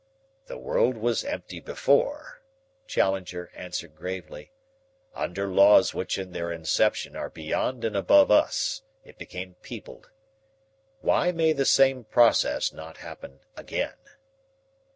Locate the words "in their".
6.17-6.51